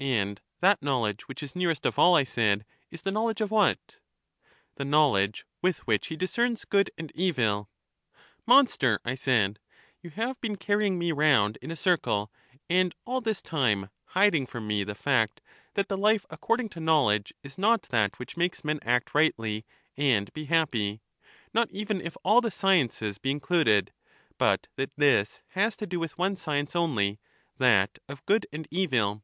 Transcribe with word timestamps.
And 0.00 0.40
that 0.62 0.80
knowledge 0.80 1.28
which 1.28 1.42
is 1.42 1.54
nearest 1.54 1.84
of 1.84 1.98
all, 1.98 2.16
I 2.16 2.24
said, 2.24 2.64
is 2.90 3.02
the 3.02 3.12
knowledge 3.12 3.42
of 3.42 3.50
what? 3.50 3.98
The 4.76 4.86
knowledge 4.86 5.44
with 5.60 5.86
which 5.86 6.06
he 6.06 6.16
discerns 6.16 6.64
good 6.64 6.90
and 6.96 7.12
evil. 7.14 7.68
Monster! 8.46 9.00
I 9.04 9.14
said; 9.14 9.58
you 10.00 10.08
have 10.08 10.40
been 10.40 10.56
carrying 10.56 10.98
me 10.98 11.12
round 11.12 11.58
in 11.60 11.70
a 11.70 11.76
circle, 11.76 12.32
and 12.70 12.94
all 13.04 13.20
this 13.20 13.42
time 13.42 13.90
hiding 14.06 14.46
from 14.46 14.66
me 14.66 14.82
the 14.82 14.94
fact 14.94 15.42
that 15.74 15.88
the 15.88 15.98
life 15.98 16.24
according 16.30 16.70
to 16.70 16.80
knowledge 16.80 17.34
is 17.42 17.58
not 17.58 17.82
that 17.90 18.18
which 18.18 18.34
makes 18.38 18.64
men 18.64 18.80
act 18.80 19.12
rightly 19.14 19.66
and 19.94 20.32
be 20.32 20.46
happy, 20.46 21.02
not 21.52 21.70
even 21.70 22.00
if 22.00 22.16
all 22.24 22.40
the 22.40 22.50
sciences 22.50 23.18
be 23.18 23.30
included, 23.30 23.92
but 24.38 24.68
that 24.76 24.96
this 24.96 25.42
has 25.48 25.76
to 25.76 25.86
do 25.86 26.00
with 26.00 26.16
one 26.16 26.34
science 26.34 26.74
only, 26.74 27.20
that 27.58 27.98
of 28.08 28.24
good 28.24 28.46
and 28.54 28.66
evil. 28.70 29.22